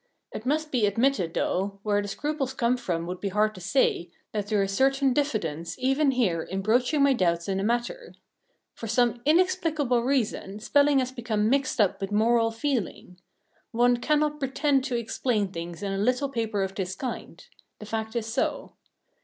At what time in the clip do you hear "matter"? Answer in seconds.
7.63-8.15